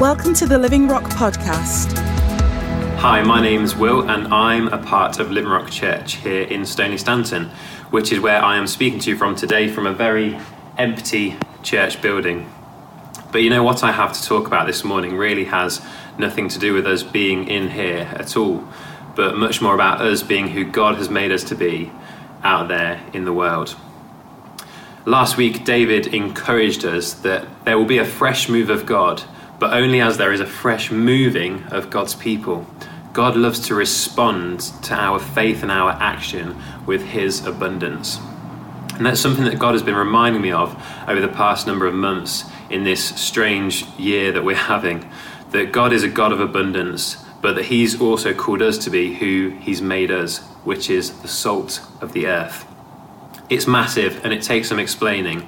[0.00, 1.98] Welcome to the Living Rock Podcast.
[2.98, 6.96] Hi, my name's Will, and I'm a part of Living Rock Church here in Stoney
[6.96, 7.46] Stanton,
[7.90, 10.38] which is where I am speaking to you from today from a very
[10.76, 12.48] empty church building.
[13.32, 15.84] But you know what I have to talk about this morning really has
[16.16, 18.68] nothing to do with us being in here at all,
[19.16, 21.90] but much more about us being who God has made us to be
[22.44, 23.74] out there in the world.
[25.06, 29.24] Last week, David encouraged us that there will be a fresh move of God
[29.58, 32.66] but only as there is a fresh moving of God's people.
[33.12, 36.56] God loves to respond to our faith and our action
[36.86, 38.18] with His abundance.
[38.94, 41.94] And that's something that God has been reminding me of over the past number of
[41.94, 45.08] months in this strange year that we're having.
[45.50, 49.14] That God is a God of abundance, but that He's also called us to be
[49.14, 52.66] who He's made us, which is the salt of the earth.
[53.48, 55.46] It's massive and it takes some explaining.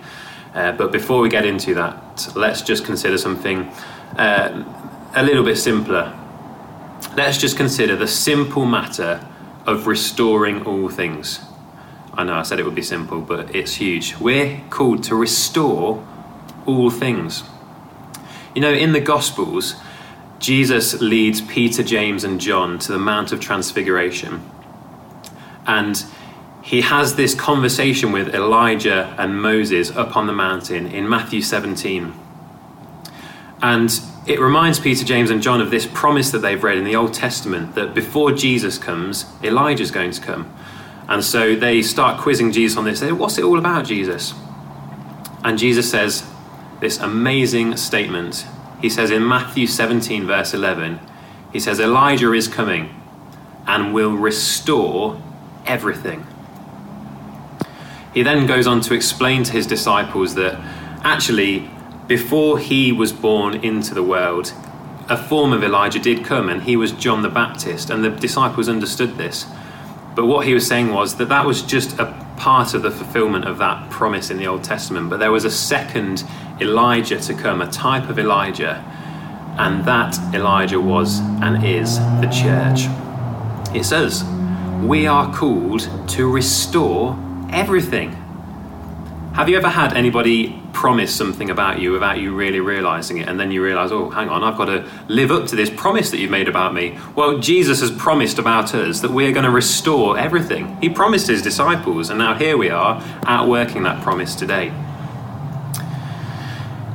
[0.54, 3.70] Uh, but before we get into that, let's just consider something
[4.16, 4.64] uh,
[5.14, 6.16] a little bit simpler.
[7.16, 9.26] Let's just consider the simple matter
[9.66, 11.40] of restoring all things.
[12.14, 14.16] I know I said it would be simple, but it's huge.
[14.16, 16.06] We're called to restore
[16.66, 17.44] all things.
[18.54, 19.76] You know, in the Gospels,
[20.38, 24.42] Jesus leads Peter, James, and John to the Mount of Transfiguration.
[25.66, 26.04] And
[26.62, 32.12] he has this conversation with Elijah and Moses up on the mountain in Matthew 17.
[33.62, 33.90] And
[34.26, 37.12] it reminds Peter, James, and John of this promise that they've read in the Old
[37.12, 40.54] Testament that before Jesus comes, Elijah's going to come.
[41.08, 43.00] And so they start quizzing Jesus on this.
[43.00, 44.32] They say, What's it all about, Jesus?
[45.42, 46.24] And Jesus says
[46.80, 48.46] this amazing statement.
[48.80, 51.00] He says in Matthew 17, verse 11,
[51.52, 52.94] He says, Elijah is coming
[53.66, 55.20] and will restore
[55.66, 56.26] everything.
[58.14, 60.54] He then goes on to explain to his disciples that
[61.04, 61.70] actually
[62.10, 64.52] before he was born into the world,
[65.08, 68.68] a form of Elijah did come, and he was John the Baptist, and the disciples
[68.68, 69.46] understood this.
[70.16, 73.44] But what he was saying was that that was just a part of the fulfillment
[73.44, 75.08] of that promise in the Old Testament.
[75.08, 76.24] But there was a second
[76.60, 78.82] Elijah to come, a type of Elijah,
[79.56, 82.88] and that Elijah was and is the church.
[83.72, 84.24] It says,
[84.82, 87.16] We are called to restore
[87.52, 88.14] everything.
[89.34, 93.38] Have you ever had anybody promise something about you without you really realizing it, and
[93.38, 96.18] then you realize, oh, hang on, I've got to live up to this promise that
[96.18, 96.98] you've made about me?
[97.14, 100.80] Well, Jesus has promised about us that we're going to restore everything.
[100.80, 104.72] He promised his disciples, and now here we are outworking that promise today.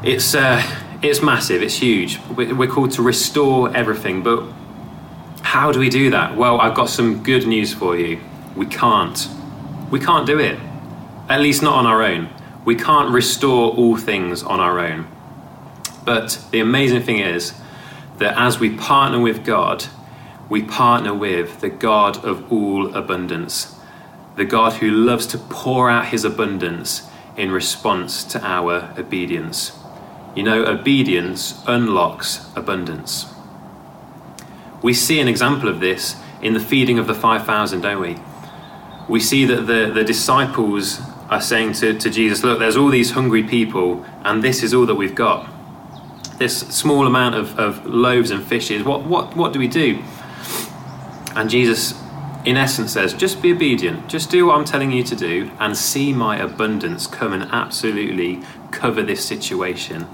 [0.03, 0.61] It's, uh,
[1.01, 2.19] it's massive, it's huge.
[2.35, 4.43] We're called to restore everything, but
[5.41, 6.35] how do we do that?
[6.35, 8.19] Well, I've got some good news for you.
[8.55, 9.27] We can't.
[9.91, 10.59] We can't do it.
[11.29, 12.29] At least not on our own.
[12.65, 15.07] We can't restore all things on our own.
[16.03, 17.53] But the amazing thing is
[18.17, 19.85] that as we partner with God,
[20.49, 23.75] we partner with the God of all abundance,
[24.35, 29.71] the God who loves to pour out his abundance in response to our obedience.
[30.35, 33.25] You know, obedience unlocks abundance.
[34.81, 38.17] We see an example of this in the feeding of the 5,000, don't we?
[39.07, 40.99] We see that the, the disciples
[41.29, 44.85] are saying to, to Jesus, Look, there's all these hungry people, and this is all
[44.85, 45.49] that we've got.
[46.37, 50.03] This small amount of, of loaves and fishes, what, what, what do we do?
[51.35, 51.93] And Jesus,
[52.45, 55.75] in essence, says, Just be obedient, just do what I'm telling you to do, and
[55.75, 58.41] see my abundance come and absolutely
[58.71, 60.07] cover this situation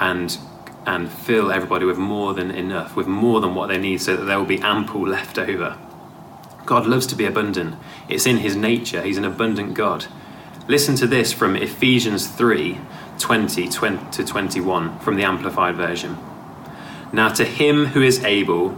[0.00, 0.38] and
[0.86, 4.24] and fill everybody with more than enough, with more than what they need, so that
[4.24, 5.78] there will be ample left over.
[6.66, 7.76] God loves to be abundant.
[8.08, 9.02] It's in his nature.
[9.02, 10.06] He's an abundant God.
[10.66, 12.80] Listen to this from Ephesians 3
[13.18, 16.16] 20, 20 to 21 from the Amplified Version.
[17.12, 18.74] Now, to him who is able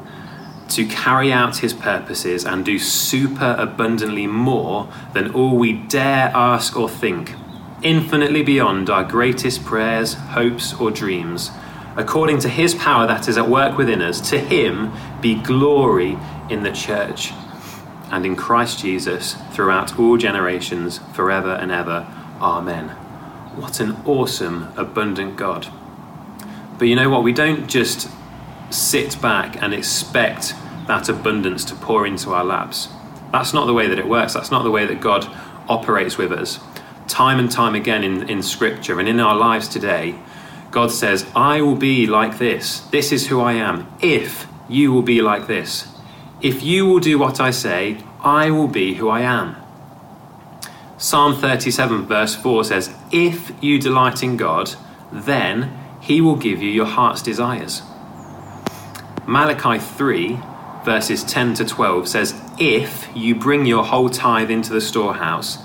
[0.70, 6.76] to carry out his purposes and do super abundantly more than all we dare ask
[6.76, 7.34] or think,
[7.82, 11.52] infinitely beyond our greatest prayers, hopes, or dreams,
[11.96, 16.18] according to his power that is at work within us, to him be glory
[16.50, 17.32] in the church
[18.10, 22.06] and in Christ Jesus throughout all generations, forever and ever.
[22.40, 22.88] Amen.
[23.56, 25.68] What an awesome, abundant God.
[26.78, 27.22] But you know what?
[27.22, 28.08] We don't just
[28.70, 30.54] sit back and expect
[30.86, 32.88] that abundance to pour into our laps.
[33.32, 34.34] That's not the way that it works.
[34.34, 35.26] That's not the way that God
[35.68, 36.60] operates with us.
[37.08, 40.18] Time and time again in, in Scripture and in our lives today,
[40.70, 42.80] God says, I will be like this.
[42.80, 43.86] This is who I am.
[44.00, 45.88] If you will be like this.
[46.42, 49.56] If you will do what I say, I will be who I am.
[50.98, 54.74] Psalm 37, verse 4 says, If you delight in God,
[55.10, 57.82] then he will give you your heart's desires.
[59.26, 60.38] Malachi 3,
[60.84, 65.58] verses 10 to 12 says, If you bring your whole tithe into the storehouse,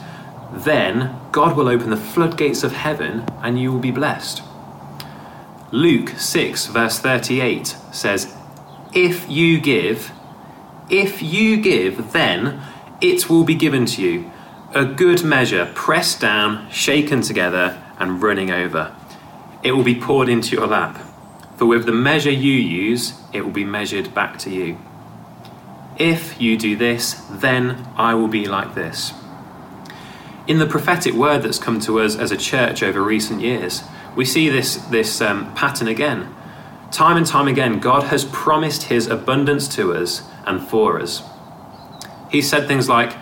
[0.51, 4.41] then God will open the floodgates of heaven and you will be blessed.
[5.71, 8.35] Luke 6, verse 38 says,
[8.93, 10.11] If you give,
[10.91, 12.61] if you give, then
[12.99, 14.31] it will be given to you.
[14.75, 18.95] A good measure, pressed down, shaken together, and running over.
[19.63, 20.99] It will be poured into your lap.
[21.55, 24.77] For with the measure you use, it will be measured back to you.
[25.97, 29.13] If you do this, then I will be like this.
[30.47, 33.83] In the prophetic word that's come to us as a church over recent years,
[34.15, 36.33] we see this, this um, pattern again.
[36.91, 41.23] Time and time again, God has promised his abundance to us and for us.
[42.29, 43.15] He said things like,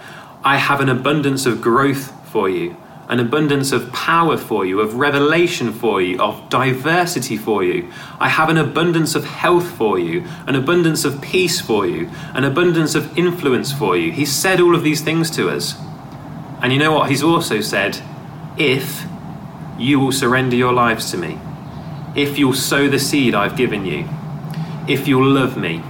[0.44, 2.76] I have an abundance of growth for you
[3.10, 7.92] an abundance of power for you, of revelation for you, of diversity for you.
[8.20, 12.44] I have an abundance of health for you, an abundance of peace for you, an
[12.44, 14.12] abundance of influence for you.
[14.12, 15.76] He said all of these things to us.
[16.62, 17.10] And you know what?
[17.10, 18.00] He's also said,
[18.58, 19.04] if
[19.80, 21.40] you will surrender your lives to me,
[22.20, 24.08] if you'll sow the seed I've given you,
[24.88, 25.82] if you'll love me,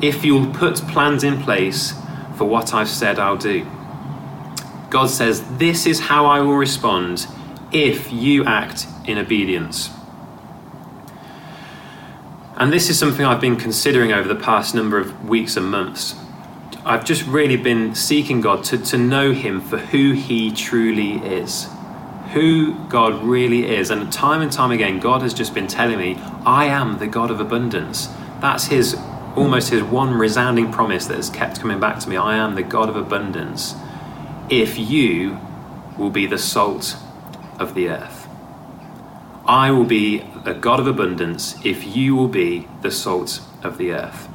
[0.00, 1.94] if you'll put plans in place
[2.36, 3.66] for what I've said I'll do.
[4.90, 7.26] God says, This is how I will respond
[7.72, 9.90] if you act in obedience.
[12.56, 16.14] And this is something I've been considering over the past number of weeks and months.
[16.84, 21.66] I've just really been seeking God to, to know Him for who He truly is.
[22.34, 23.90] Who God really is.
[23.90, 27.30] And time and time again, God has just been telling me, I am the God
[27.30, 28.08] of abundance.
[28.40, 28.94] That's His
[29.36, 32.16] almost His one resounding promise that has kept coming back to me.
[32.16, 33.74] I am the God of abundance
[34.50, 35.38] if you
[35.96, 36.96] will be the salt
[37.58, 38.28] of the earth.
[39.46, 43.92] I will be a God of abundance if you will be the salt of the
[43.92, 44.28] earth.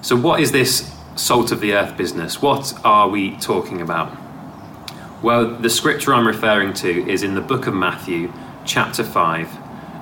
[0.00, 2.40] So, what is this salt of the earth business?
[2.40, 4.23] What are we talking about?
[5.24, 8.30] Well, the scripture I'm referring to is in the book of Matthew,
[8.66, 9.48] chapter 5,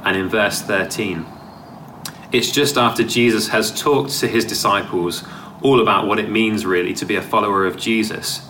[0.05, 1.25] and in verse 13.
[2.33, 5.23] It's just after Jesus has talked to his disciples
[5.63, 8.45] all about what it means really to be a follower of Jesus.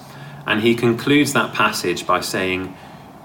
[0.47, 2.75] And he concludes that passage by saying,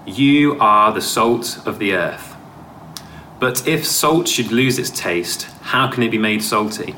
[0.04, 2.36] You are the salt of the earth.
[3.40, 6.94] But if salt should lose its taste, how can it be made salty?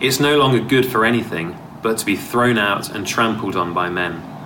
[0.00, 3.90] It's no longer good for anything but to be thrown out and trampled on by
[3.90, 4.36] men.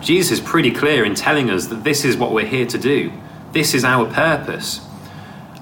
[0.00, 3.12] Jesus is pretty clear in telling us that this is what we're here to do.
[3.52, 4.80] This is our purpose.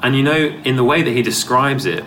[0.03, 2.05] And you know, in the way that he describes it,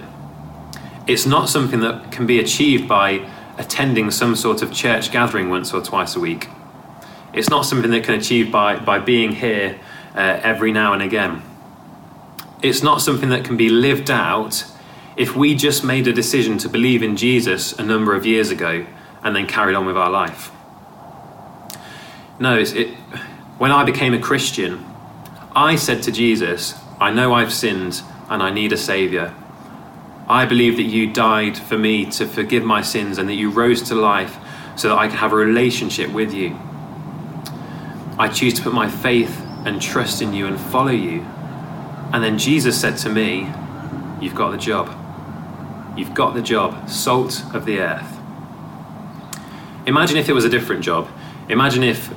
[1.07, 5.73] it's not something that can be achieved by attending some sort of church gathering once
[5.73, 6.47] or twice a week.
[7.33, 9.79] It's not something that can achieve by, by being here
[10.15, 11.41] uh, every now and again.
[12.61, 14.65] It's not something that can be lived out
[15.17, 18.85] if we just made a decision to believe in Jesus a number of years ago
[19.23, 20.51] and then carried on with our life.
[22.41, 22.87] No, it,
[23.59, 24.83] when I became a Christian,
[25.55, 28.01] I said to Jesus, I know I've sinned
[28.31, 29.31] and I need a Saviour.
[30.27, 33.83] I believe that you died for me to forgive my sins and that you rose
[33.89, 34.37] to life
[34.75, 36.57] so that I can have a relationship with you.
[38.17, 41.21] I choose to put my faith and trust in you and follow you.
[42.11, 43.51] And then Jesus said to me,
[44.19, 44.87] You've got the job.
[45.95, 48.17] You've got the job, salt of the earth.
[49.85, 51.07] Imagine if it was a different job.
[51.47, 52.11] Imagine if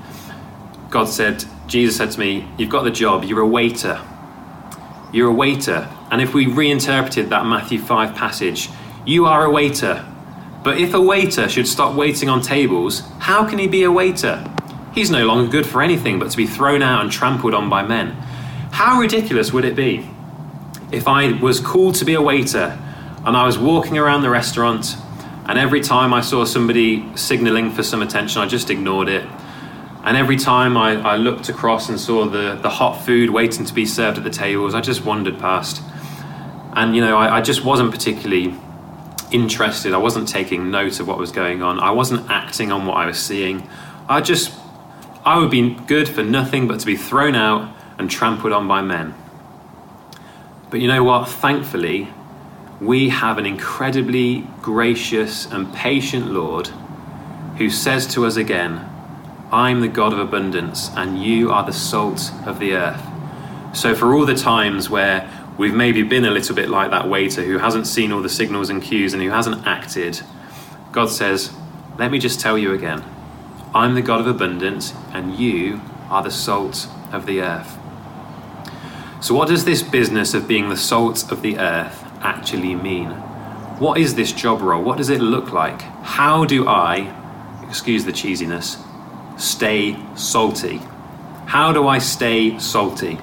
[0.95, 4.01] God said, Jesus said to me, You've got the job, you're a waiter.
[5.13, 8.69] You're a waiter and if we reinterpreted that Matthew 5 passage,
[9.05, 10.07] you are a waiter.
[10.63, 14.49] But if a waiter should stop waiting on tables, how can he be a waiter?
[14.93, 17.83] He's no longer good for anything but to be thrown out and trampled on by
[17.83, 18.11] men.
[18.71, 20.09] How ridiculous would it be
[20.93, 22.79] if I was called to be a waiter
[23.27, 24.97] and I was walking around the restaurant
[25.47, 29.29] and every time I saw somebody signaling for some attention, I just ignored it.
[30.05, 33.73] And every time I, I looked across and saw the, the hot food waiting to
[33.73, 35.81] be served at the tables, I just wandered past.
[36.75, 38.55] And you know, I, I just wasn't particularly
[39.31, 39.95] interested.
[39.95, 41.81] I wasn't taking note of what was going on.
[41.81, 43.67] I wasn't acting on what I was seeing.
[44.07, 44.53] I just,
[45.25, 48.83] I would be good for nothing but to be thrown out and trampled on by
[48.83, 49.15] men.
[50.69, 51.29] But you know what?
[51.29, 52.13] Thankfully,
[52.79, 56.69] we have an incredibly gracious and patient Lord
[57.57, 58.91] who says to us again,
[59.55, 63.01] I'm the God of abundance, and you are the salt of the earth.
[63.73, 67.45] So, for all the times where we've maybe been a little bit like that waiter
[67.45, 70.21] who hasn't seen all the signals and cues and who hasn't acted,
[70.91, 71.53] God says,
[72.01, 73.05] Let me just tell you again
[73.73, 75.81] I'm the God of abundance, and you
[76.11, 77.79] are the salt of the earth.
[79.21, 83.11] So, what does this business of being the salt of the earth actually mean?
[83.79, 84.83] What is this job role?
[84.83, 85.81] What does it look like?
[86.03, 87.15] How do I,
[87.69, 88.84] excuse the cheesiness,
[89.37, 90.79] stay salty?
[91.47, 93.19] How do I stay salty?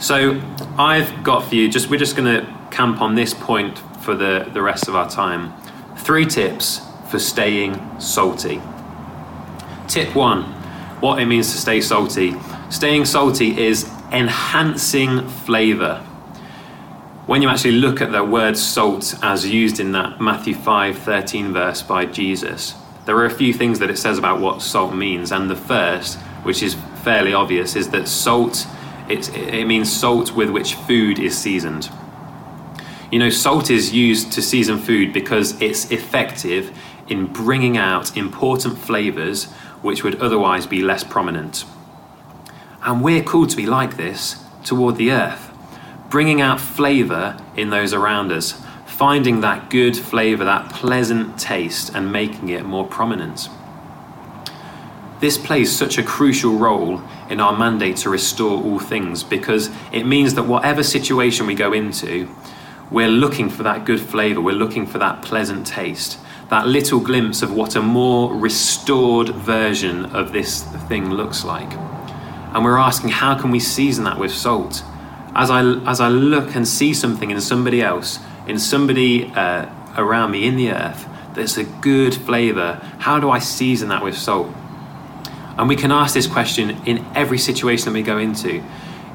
[0.00, 0.40] So,
[0.76, 4.48] I've got for you, just we're just going to camp on this point for the,
[4.52, 5.52] the rest of our time.
[5.96, 6.80] Three tips
[7.10, 8.60] for staying salty.
[9.88, 10.42] Tip one
[11.00, 12.34] what it means to stay salty.
[12.70, 15.98] Staying salty is enhancing flavour.
[17.26, 21.52] When you actually look at the word salt as used in that Matthew 5 13
[21.52, 22.74] verse by Jesus,
[23.06, 25.32] there are a few things that it says about what salt means.
[25.32, 28.66] And the first, which is fairly obvious, is that salt
[29.06, 31.90] it means salt with which food is seasoned.
[33.12, 36.76] You know, salt is used to season food because it's effective
[37.08, 39.44] in bringing out important flavours
[39.82, 41.64] which would otherwise be less prominent.
[42.82, 45.50] And we're called to be like this toward the earth,
[46.08, 48.60] bringing out flavour in those around us,
[48.96, 53.48] finding that good flavour, that pleasant taste, and making it more prominent.
[55.18, 60.04] This plays such a crucial role in our mandate to restore all things because it
[60.04, 62.32] means that whatever situation we go into,
[62.90, 66.18] we're looking for that good flavour, we're looking for that pleasant taste,
[66.50, 71.72] that little glimpse of what a more restored version of this thing looks like.
[72.52, 74.84] And we're asking, how can we season that with salt?
[75.34, 80.30] As I, as I look and see something in somebody else, in somebody uh, around
[80.30, 84.48] me in the earth, that's a good flavour, how do I season that with salt?
[85.56, 88.62] And we can ask this question in every situation that we go into.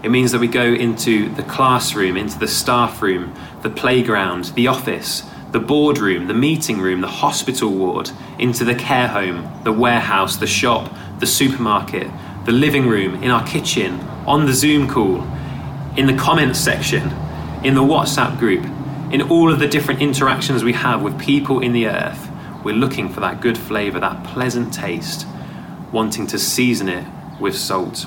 [0.03, 4.67] It means that we go into the classroom, into the staff room, the playground, the
[4.67, 10.37] office, the boardroom, the meeting room, the hospital ward, into the care home, the warehouse,
[10.37, 12.09] the shop, the supermarket,
[12.45, 15.23] the living room, in our kitchen, on the Zoom call,
[15.97, 17.11] in the comments section,
[17.63, 18.65] in the WhatsApp group,
[19.11, 22.29] in all of the different interactions we have with people in the earth,
[22.63, 25.25] we're looking for that good flavour, that pleasant taste,
[25.91, 27.05] wanting to season it
[27.39, 28.05] with salt.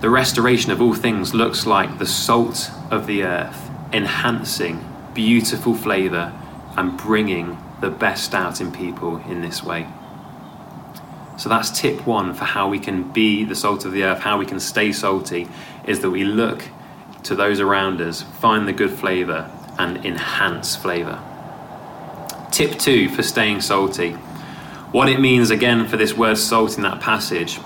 [0.00, 6.32] The restoration of all things looks like the salt of the earth enhancing beautiful flavour
[6.76, 9.86] and bringing the best out in people in this way.
[11.36, 14.38] So that's tip one for how we can be the salt of the earth, how
[14.38, 15.48] we can stay salty,
[15.86, 16.62] is that we look
[17.24, 21.20] to those around us, find the good flavour, and enhance flavour.
[22.50, 24.12] Tip two for staying salty.
[24.92, 27.60] What it means again for this word salt in that passage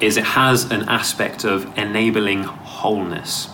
[0.00, 3.48] is it has an aspect of enabling wholeness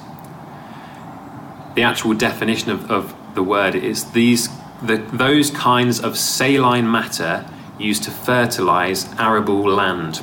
[1.74, 4.48] the actual definition of, of the word is these
[4.82, 7.48] the, those kinds of saline matter
[7.78, 10.22] used to fertilize arable land.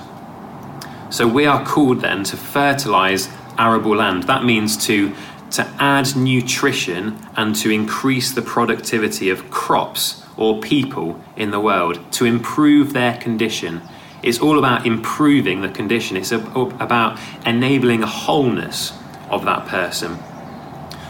[1.09, 4.23] So we are called then to fertilize arable land.
[4.23, 5.13] That means to
[5.51, 11.99] to add nutrition and to increase the productivity of crops or people in the world,
[12.13, 13.81] to improve their condition.
[14.23, 16.15] It's all about improving the condition.
[16.15, 18.93] It's about enabling a wholeness
[19.29, 20.17] of that person.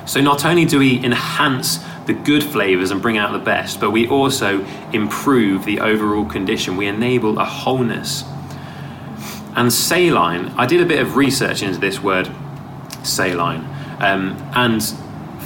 [0.05, 3.91] So not only do we enhance the good flavors and bring out the best, but
[3.91, 6.77] we also improve the overall condition.
[6.77, 8.23] We enable a wholeness.
[9.55, 12.29] And saline, I did a bit of research into this word,
[13.03, 13.65] saline,
[13.99, 14.81] um, and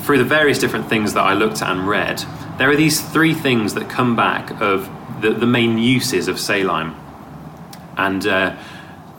[0.04, 2.24] through the various different things that I looked at and read,
[2.58, 4.90] there are these three things that come back of
[5.22, 6.96] the, the main uses of saline.
[7.98, 8.56] And uh,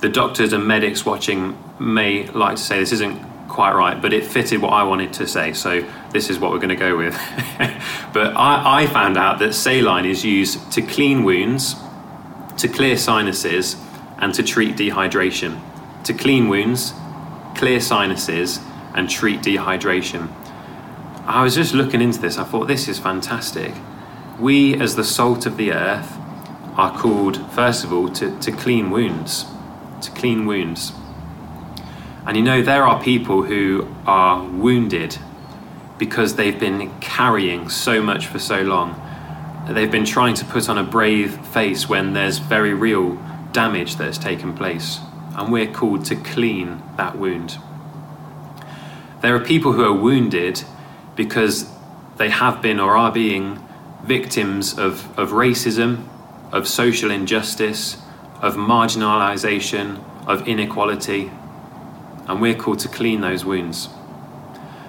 [0.00, 4.24] the doctors and medics watching may like to say this isn't quite right, but it
[4.24, 7.14] fitted what I wanted to say, so this is what we're going to go with.
[8.12, 11.74] but I, I found out that saline is used to clean wounds,
[12.58, 13.76] to clear sinuses,
[14.18, 15.60] and to treat dehydration.
[16.04, 16.92] To clean wounds,
[17.54, 18.60] clear sinuses,
[18.94, 20.32] and treat dehydration.
[21.26, 23.74] I was just looking into this, I thought this is fantastic.
[24.38, 26.16] We, as the salt of the earth,
[26.76, 29.46] are called, first of all, to, to clean wounds.
[30.02, 30.92] To clean wounds.
[32.26, 35.16] And you know, there are people who are wounded
[35.98, 39.00] because they've been carrying so much for so long.
[39.68, 43.18] They've been trying to put on a brave face when there's very real
[43.56, 45.00] damage that has taken place.
[45.34, 47.56] And we're called to clean that wound.
[49.22, 50.62] There are people who are wounded
[51.14, 51.66] because
[52.18, 53.58] they have been or are being
[54.04, 56.06] victims of, of racism,
[56.52, 57.96] of social injustice,
[58.42, 61.30] of marginalisation, of inequality,
[62.28, 63.88] and we're called to clean those wounds.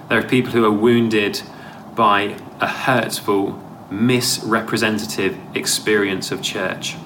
[0.10, 1.42] There are people who are wounded
[1.96, 6.98] by a hurtful, misrepresentative experience of church.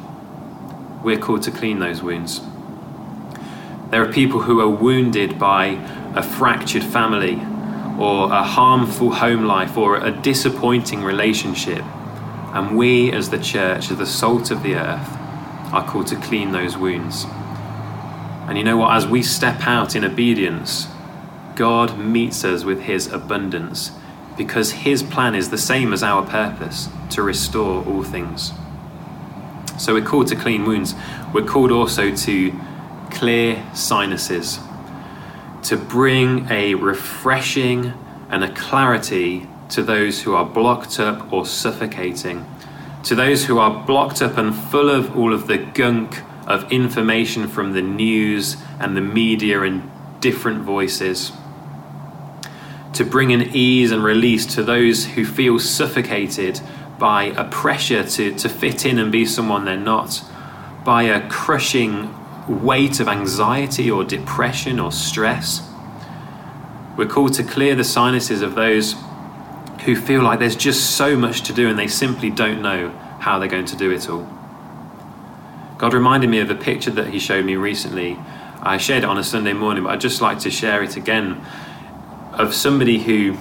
[1.04, 2.42] We're called to clean those wounds.
[3.90, 5.66] There are people who are wounded by
[6.16, 7.36] a fractured family
[8.00, 11.84] or a harmful home life or a disappointing relationship.
[12.54, 15.18] And we, as the church, as the salt of the earth,
[15.74, 17.26] are called to clean those wounds.
[18.48, 18.96] And you know what?
[18.96, 20.88] As we step out in obedience,
[21.56, 23.92] God meets us with His abundance
[24.38, 28.52] because His plan is the same as our purpose to restore all things.
[29.82, 30.94] So we're called to clean wounds.
[31.34, 32.60] We're called also to
[33.10, 34.60] clear sinuses,
[35.64, 37.92] to bring a refreshing
[38.30, 42.46] and a clarity to those who are blocked up or suffocating,
[43.06, 47.48] to those who are blocked up and full of all of the gunk of information
[47.48, 51.32] from the news and the media and different voices.
[52.94, 56.62] To bring an ease and release to those who feel suffocated
[57.02, 60.24] by a pressure to, to fit in and be someone they're not,
[60.86, 62.14] by a crushing
[62.48, 65.68] weight of anxiety or depression or stress.
[66.96, 68.94] We're called to clear the sinuses of those
[69.86, 72.90] who feel like there's just so much to do and they simply don't know
[73.20, 74.30] how they're going to do it all.
[75.80, 78.16] God reminded me of a picture that He showed me recently.
[78.62, 81.44] I shared it on a Sunday morning, but I'd just like to share it again
[82.34, 83.36] of somebody who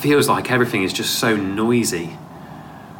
[0.00, 2.16] feels like everything is just so noisy.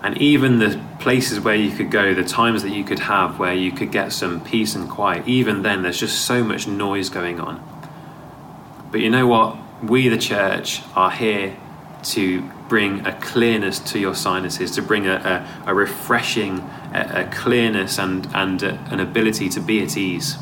[0.06, 3.52] And even the places where you could go, the times that you could have where
[3.52, 7.40] you could get some peace and quiet, even then there's just so much noise going
[7.40, 7.60] on.
[8.92, 9.56] But you know what?
[9.82, 11.56] We, the church, are here
[12.04, 15.16] to bring a clearness to your sinuses, to bring a,
[15.66, 16.60] a, a refreshing,
[16.94, 20.36] a, a, clearness, and, and an ability to be at ease.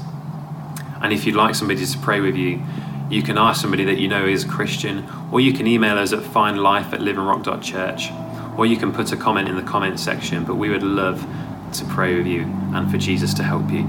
[1.00, 2.62] And if you'd like somebody to pray with you,
[3.08, 6.20] you can ask somebody that you know is Christian, or you can email us at
[6.20, 8.10] findlife at livingrock.church,
[8.56, 10.44] or you can put a comment in the comment section.
[10.44, 11.26] But we would love
[11.74, 12.42] to pray with you
[12.72, 13.86] and for Jesus to help you.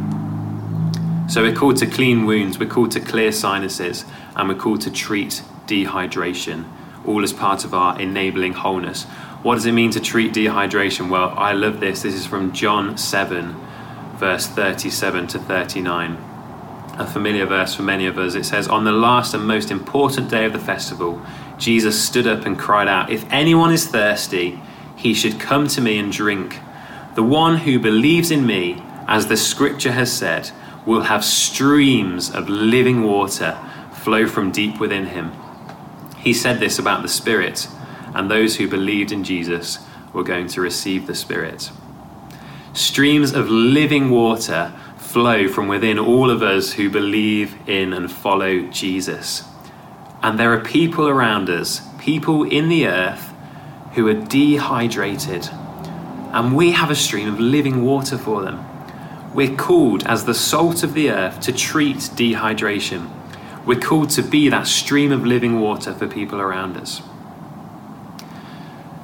[1.27, 4.05] So we're called to clean wounds, we're called to clear sinuses,
[4.35, 6.65] and we're called to treat dehydration,
[7.05, 9.05] all as part of our enabling wholeness.
[9.41, 11.09] What does it mean to treat dehydration?
[11.09, 12.03] Well, I love this.
[12.03, 13.55] This is from John 7,
[14.17, 16.17] verse 37 to 39.
[16.97, 18.35] A familiar verse for many of us.
[18.35, 21.21] It says, On the last and most important day of the festival,
[21.57, 24.59] Jesus stood up and cried out, If anyone is thirsty,
[24.95, 26.59] he should come to me and drink.
[27.15, 30.51] The one who believes in me, as the scripture has said,
[30.85, 33.57] will have streams of living water
[33.93, 35.31] flow from deep within him.
[36.17, 37.67] He said this about the Spirit,
[38.13, 39.79] and those who believed in Jesus
[40.13, 41.71] were going to receive the Spirit.
[42.73, 48.61] Streams of living water flow from within all of us who believe in and follow
[48.63, 49.43] Jesus.
[50.21, 53.33] And there are people around us, people in the earth,
[53.93, 55.47] who are dehydrated.
[56.31, 58.65] And we have a stream of living water for them.
[59.33, 63.09] We're called as the salt of the earth to treat dehydration.
[63.65, 67.01] We're called to be that stream of living water for people around us.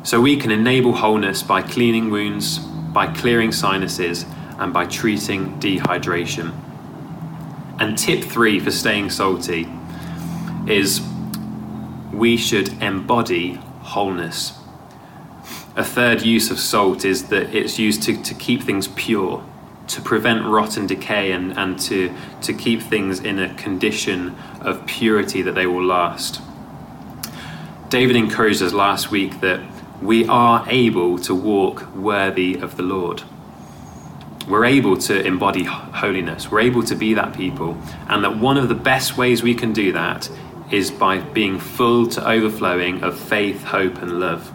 [0.04, 4.26] So we can enable wholeness by cleaning wounds, by clearing sinuses,
[4.58, 6.54] and by treating dehydration.
[7.80, 9.67] And tip three for staying salty
[10.67, 11.02] is
[12.13, 14.58] we should embody wholeness.
[15.76, 19.43] A third use of salt is that it's used to, to keep things pure
[19.91, 24.86] to prevent rot and decay and, and to, to keep things in a condition of
[24.86, 26.41] purity that they will last.
[27.89, 29.60] David encouraged us last week that
[30.02, 33.24] we are able to walk worthy of the Lord.
[34.47, 36.50] We're able to embody holiness.
[36.50, 37.78] We're able to be that people.
[38.08, 40.30] And that one of the best ways we can do that
[40.71, 44.47] is by being full to overflowing of faith, hope, and love.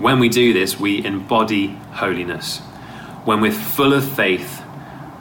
[0.00, 2.60] When we do this, we embody holiness
[3.24, 4.60] when we're full of faith,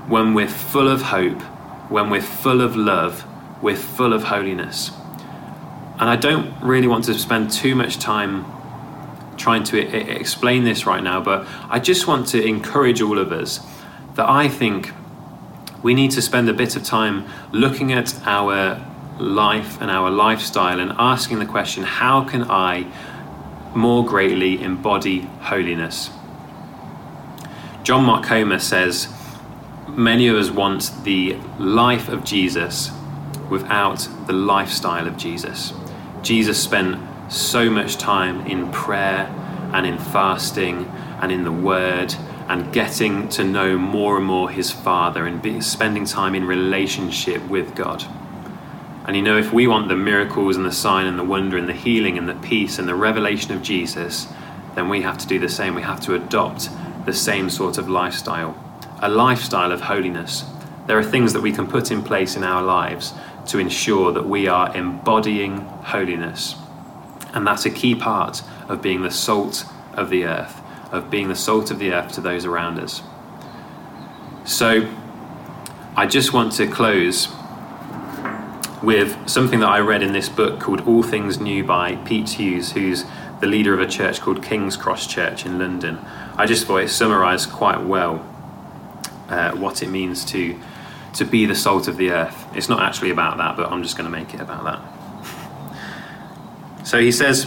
[0.08, 1.42] when we're full of hope,
[1.90, 3.26] when we're full of love,
[3.62, 4.92] we're full of holiness.
[6.00, 8.46] And I don't really want to spend too much time
[9.38, 13.32] trying to I- explain this right now, but I just want to encourage all of
[13.32, 13.66] us
[14.16, 14.92] that I think
[15.82, 18.86] we need to spend a bit of time looking at our
[19.20, 22.86] life and our lifestyle and asking the question how can I
[23.76, 26.10] more greatly embody holiness?
[27.84, 29.08] John Mark Comer says,
[29.90, 32.90] Many of us want the life of Jesus
[33.50, 35.74] without the lifestyle of Jesus.
[36.22, 36.98] Jesus spent
[37.32, 39.28] so much time in prayer
[39.74, 40.86] and in fasting
[41.22, 42.16] and in the Word
[42.48, 47.46] and getting to know more and more His Father and be, spending time in relationship
[47.48, 48.06] with God.
[49.06, 51.68] And you know, if we want the miracles and the sign and the wonder and
[51.68, 54.28] the healing and the peace and the revelation of Jesus,
[54.76, 55.76] then we have to do the same.
[55.76, 56.70] We have to adopt
[57.06, 58.58] the same sort of lifestyle
[59.04, 60.46] a lifestyle of holiness,
[60.88, 63.14] There are things that we can put in place in our lives
[63.48, 66.56] to ensure that we are embodying holiness.
[67.34, 70.62] And that's a key part of being the salt of the earth,
[70.92, 73.02] of being the salt of the earth to those around us.
[74.46, 74.90] So,
[75.98, 77.28] I just want to close
[78.84, 82.74] with something that I read in this book called All Things New by Pete Hughes,
[82.74, 83.06] who's
[83.40, 86.00] the leader of a church called King's Cross Church in London.
[86.36, 88.26] I just thought it summarised quite well
[89.30, 90.60] uh, what it means to
[91.14, 92.46] to be the salt of the earth.
[92.56, 94.82] It's not actually about that, but I'm just going to make it about that.
[96.88, 97.46] So he says,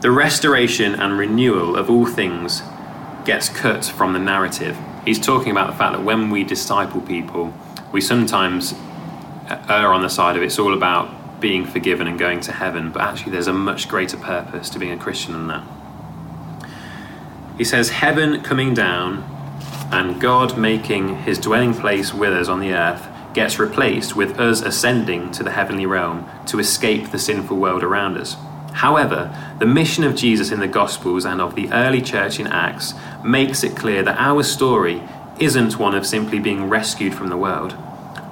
[0.00, 2.62] the restoration and renewal of all things
[3.24, 4.76] gets cut from the narrative.
[5.04, 7.54] He's talking about the fact that when we disciple people,
[7.92, 8.74] we sometimes
[9.48, 13.02] err on the side of it's all about being forgiven and going to heaven, but
[13.02, 15.64] actually there's a much greater purpose to being a Christian than that.
[17.58, 19.22] He says, Heaven coming down
[19.92, 24.62] and God making his dwelling place with us on the earth gets replaced with us
[24.62, 28.36] ascending to the heavenly realm to escape the sinful world around us.
[28.72, 32.94] However, the mission of Jesus in the Gospels and of the early church in Acts
[33.24, 35.02] makes it clear that our story
[35.38, 37.76] isn't one of simply being rescued from the world.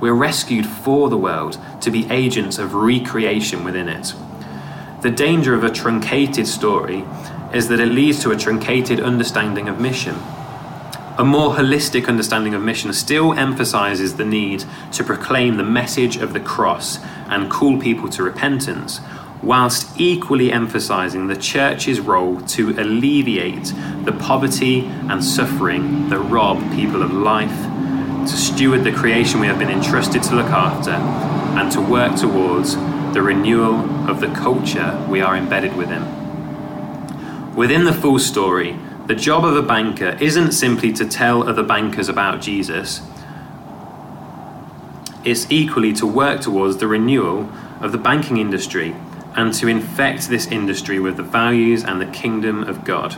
[0.02, 4.14] We're rescued for the world to be agents of recreation within it.
[5.00, 7.04] The danger of a truncated story
[7.54, 10.16] is that it leads to a truncated understanding of mission.
[11.18, 16.32] A more holistic understanding of mission still emphasizes the need to proclaim the message of
[16.32, 19.00] the cross and call people to repentance,
[19.40, 27.04] whilst equally emphasizing the church's role to alleviate the poverty and suffering that rob people
[27.04, 27.71] of life,
[28.26, 32.76] to steward the creation we have been entrusted to look after, and to work towards
[33.14, 36.04] the renewal of the culture we are embedded within.
[37.54, 42.08] Within the full story, the job of a banker isn't simply to tell other bankers
[42.08, 43.02] about Jesus,
[45.24, 47.48] it's equally to work towards the renewal
[47.80, 48.94] of the banking industry
[49.34, 53.16] and to infect this industry with the values and the kingdom of God.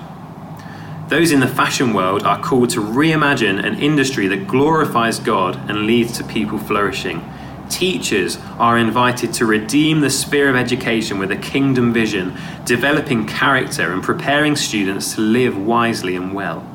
[1.09, 5.87] Those in the fashion world are called to reimagine an industry that glorifies God and
[5.87, 7.23] leads to people flourishing
[7.71, 13.91] Teachers are invited to redeem the sphere of education with a kingdom vision, developing character
[13.91, 16.67] and preparing students to live wisely and well.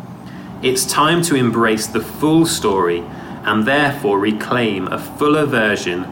[0.64, 3.00] It's time to embrace the full story
[3.44, 6.06] and therefore reclaim a fuller version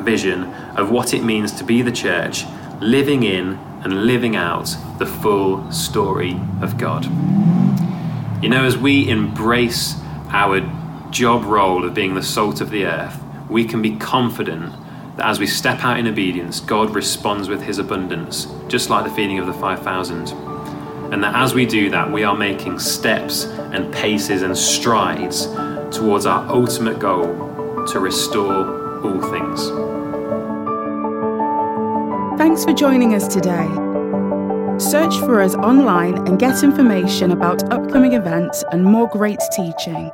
[0.00, 0.44] vision
[0.76, 2.44] of what it means to be the church,
[2.80, 7.04] living in and living out the full story of God.
[8.42, 9.96] You know, as we embrace
[10.30, 10.60] our
[11.10, 14.72] job role of being the salt of the earth, we can be confident
[15.16, 19.10] that as we step out in obedience, God responds with his abundance, just like the
[19.10, 20.28] feeding of the 5,000.
[21.12, 25.46] And that as we do that, we are making steps and paces and strides
[25.90, 29.97] towards our ultimate goal to restore all things.
[32.48, 33.68] Thanks for joining us today.
[34.78, 40.10] Search for us online and get information about upcoming events and more great teaching.